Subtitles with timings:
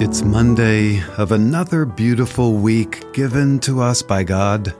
[0.00, 4.72] It's Monday of another beautiful week given to us by God.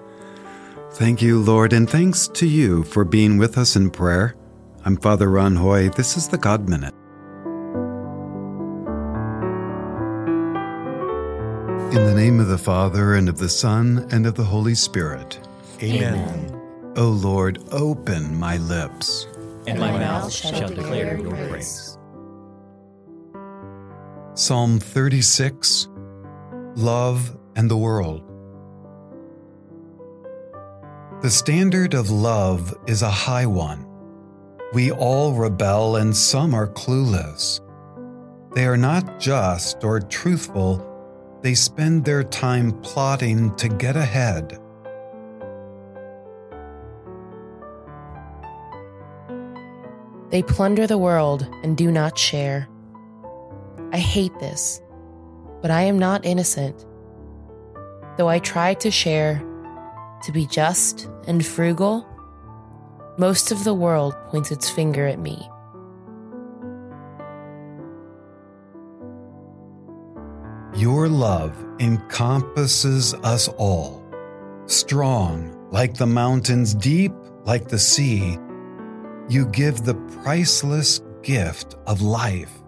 [0.92, 4.36] Thank you, Lord, and thanks to you for being with us in prayer.
[4.84, 5.88] I'm Father Ron Hoy.
[5.88, 6.94] This is the God Minute.
[11.92, 15.40] In the name of the Father, and of the Son, and of the Holy Spirit.
[15.82, 16.92] Amen.
[16.94, 19.26] O Lord, open my lips.
[19.66, 21.87] And my mouth shall declare your praise.
[24.38, 25.88] Psalm 36
[26.76, 28.22] Love and the World.
[31.22, 33.84] The standard of love is a high one.
[34.72, 37.60] We all rebel and some are clueless.
[38.54, 40.86] They are not just or truthful,
[41.42, 44.56] they spend their time plotting to get ahead.
[50.30, 52.68] They plunder the world and do not share.
[53.92, 54.80] I hate this,
[55.62, 56.84] but I am not innocent.
[58.16, 59.42] Though I try to share,
[60.22, 62.06] to be just and frugal,
[63.18, 65.48] most of the world points its finger at me.
[70.74, 74.04] Your love encompasses us all,
[74.66, 77.12] strong like the mountains, deep
[77.44, 78.38] like the sea.
[79.28, 82.62] You give the priceless gift of life.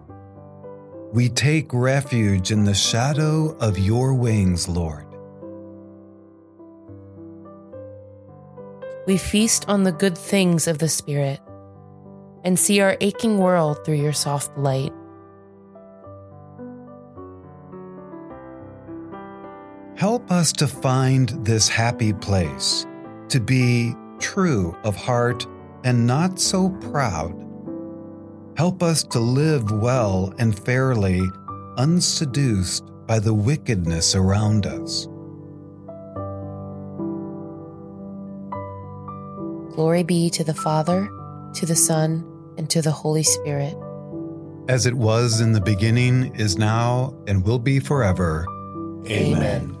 [1.13, 5.05] We take refuge in the shadow of your wings, Lord.
[9.07, 11.41] We feast on the good things of the Spirit
[12.45, 14.93] and see our aching world through your soft light.
[19.97, 22.85] Help us to find this happy place,
[23.27, 25.45] to be true of heart
[25.83, 27.50] and not so proud
[28.57, 31.21] Help us to live well and fairly,
[31.77, 35.07] unseduced by the wickedness around us.
[39.75, 41.09] Glory be to the Father,
[41.55, 42.25] to the Son,
[42.57, 43.75] and to the Holy Spirit.
[44.67, 48.45] As it was in the beginning, is now, and will be forever.
[49.07, 49.77] Amen.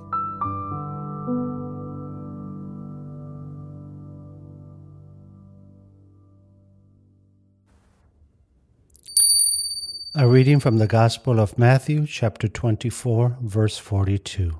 [10.13, 14.59] A reading from the Gospel of Matthew, chapter 24, verse 42.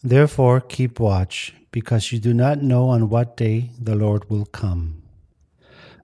[0.00, 5.02] Therefore, keep watch, because you do not know on what day the Lord will come.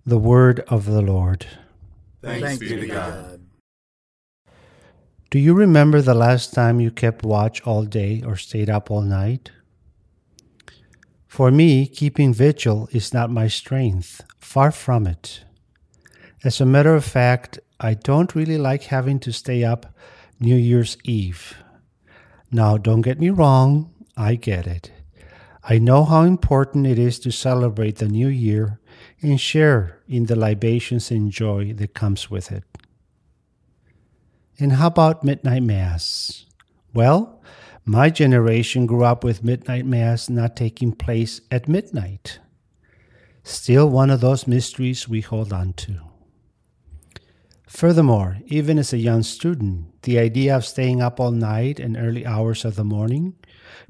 [0.04, 1.46] The word of the Lord.
[2.20, 3.40] Thanks, be to God.
[5.30, 9.02] Do you remember the last time you kept watch all day or stayed up all
[9.02, 9.52] night?
[11.28, 15.44] For me, keeping vigil is not my strength, far from it.
[16.42, 19.94] As a matter of fact, I don't really like having to stay up
[20.41, 21.56] New Year's Eve.
[22.50, 24.91] Now, don't get me wrong, I get it.
[25.62, 28.81] I know how important it is to celebrate the new year
[29.21, 32.65] and share in the libations and joy that comes with it.
[34.59, 36.47] And how about midnight mass?
[36.95, 37.43] Well,
[37.84, 42.41] my generation grew up with midnight mass not taking place at midnight.
[43.45, 46.07] Still one of those mysteries we hold on to.
[47.68, 52.24] Furthermore, even as a young student, the idea of staying up all night and early
[52.24, 53.34] hours of the morning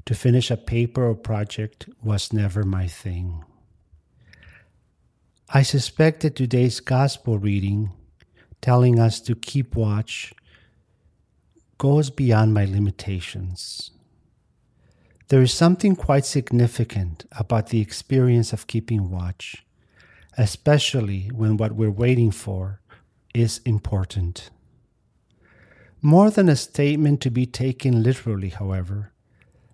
[0.05, 3.41] to finish a paper or project was never my thing.
[5.47, 7.91] I suspect that today's gospel reading,
[8.61, 10.33] telling us to keep watch,
[11.77, 13.91] goes beyond my limitations.
[15.29, 19.65] There is something quite significant about the experience of keeping watch,
[20.37, 22.78] especially when what we're waiting for
[23.33, 24.49] is important.
[26.01, 29.11] More than a statement to be taken literally, however,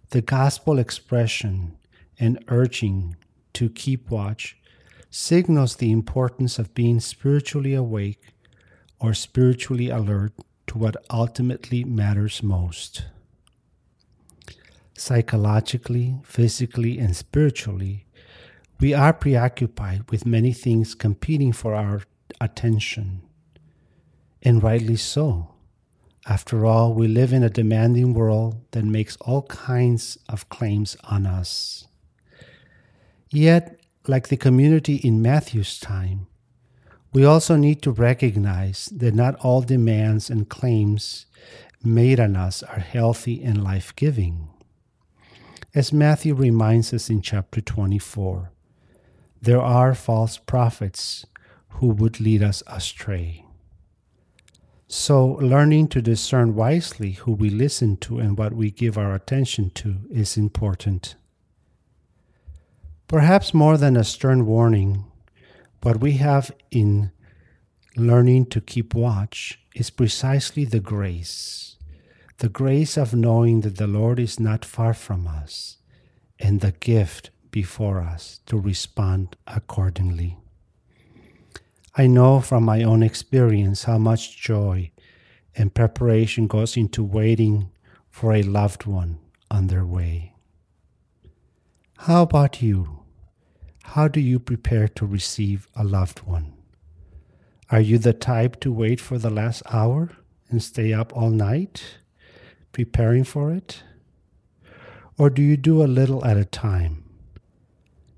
[0.09, 1.77] the gospel expression
[2.19, 3.15] and urging
[3.53, 4.57] to keep watch
[5.09, 8.33] signals the importance of being spiritually awake
[8.99, 10.33] or spiritually alert
[10.67, 13.05] to what ultimately matters most.
[14.97, 18.05] Psychologically, physically, and spiritually,
[18.79, 22.01] we are preoccupied with many things competing for our
[22.41, 23.21] attention
[24.41, 25.55] and rightly so.
[26.27, 31.25] After all, we live in a demanding world that makes all kinds of claims on
[31.25, 31.87] us.
[33.29, 36.27] Yet, like the community in Matthew's time,
[37.13, 41.27] we also need to recognize that not all demands and claims
[41.83, 44.49] made on us are healthy and life giving.
[45.73, 48.51] As Matthew reminds us in chapter 24,
[49.41, 51.25] there are false prophets
[51.69, 53.44] who would lead us astray.
[54.87, 59.71] So, learning to discern wisely who we listen to and what we give our attention
[59.71, 61.15] to is important.
[63.07, 65.05] Perhaps more than a stern warning,
[65.81, 67.11] what we have in
[67.95, 71.75] learning to keep watch is precisely the grace
[72.39, 75.77] the grace of knowing that the Lord is not far from us,
[76.37, 80.37] and the gift before us to respond accordingly.
[81.97, 84.91] I know from my own experience how much joy
[85.55, 87.69] and preparation goes into waiting
[88.09, 89.19] for a loved one
[89.49, 90.33] on their way.
[91.99, 92.99] How about you?
[93.83, 96.53] How do you prepare to receive a loved one?
[97.71, 100.11] Are you the type to wait for the last hour
[100.49, 101.99] and stay up all night
[102.73, 103.83] preparing for it?
[105.17, 107.05] Or do you do a little at a time?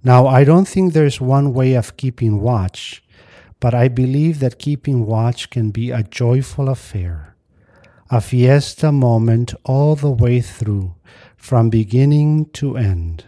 [0.03, 3.03] Now, I don't think there's one way of keeping watch,
[3.59, 7.35] but I believe that keeping watch can be a joyful affair,
[8.09, 10.95] a fiesta moment all the way through,
[11.35, 13.25] from beginning to end.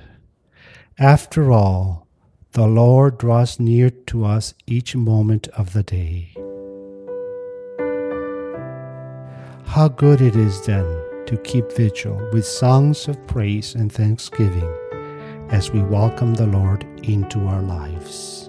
[0.97, 2.07] After all,
[2.51, 6.33] the Lord draws near to us each moment of the day.
[9.65, 10.85] How good it is then
[11.27, 14.73] to keep vigil with songs of praise and thanksgiving
[15.49, 18.48] as we welcome the Lord into our lives.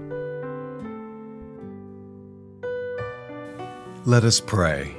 [4.05, 4.95] Let us pray.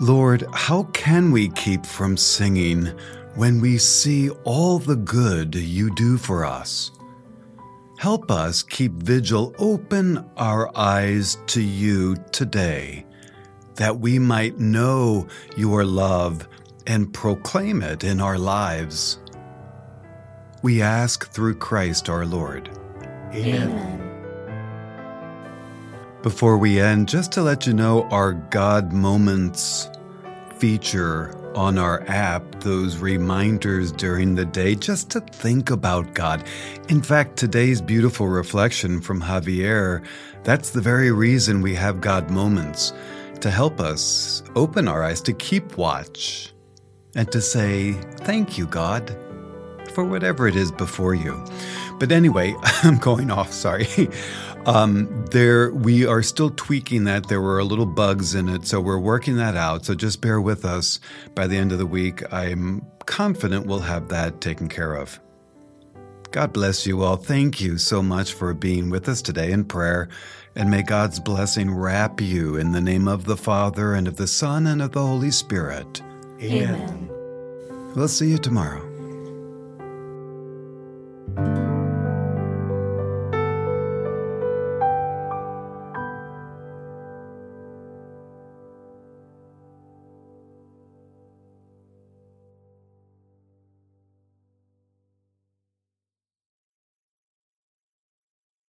[0.00, 2.86] Lord, how can we keep from singing
[3.34, 6.92] when we see all the good you do for us?
[7.98, 13.04] Help us keep vigil, open our eyes to you today,
[13.74, 15.26] that we might know
[15.56, 16.46] your love
[16.86, 19.18] and proclaim it in our lives.
[20.62, 22.70] We ask through Christ our Lord.
[23.34, 24.07] Amen.
[26.22, 29.88] Before we end, just to let you know, our God Moments
[30.56, 36.42] feature on our app, those reminders during the day just to think about God.
[36.88, 40.04] In fact, today's beautiful reflection from Javier,
[40.42, 42.92] that's the very reason we have God Moments
[43.40, 46.52] to help us open our eyes, to keep watch,
[47.14, 49.16] and to say, Thank you, God,
[49.92, 51.40] for whatever it is before you.
[51.98, 53.86] But anyway, I'm going off, sorry.
[54.68, 57.28] Um, there, we are still tweaking that.
[57.28, 59.86] There were a little bugs in it, so we're working that out.
[59.86, 61.00] So just bear with us.
[61.34, 65.18] By the end of the week, I'm confident we'll have that taken care of.
[66.32, 67.16] God bless you all.
[67.16, 70.10] Thank you so much for being with us today in prayer.
[70.54, 74.26] And may God's blessing wrap you in the name of the Father, and of the
[74.26, 76.02] Son, and of the Holy Spirit.
[76.42, 77.08] Amen.
[77.96, 78.87] We'll see you tomorrow.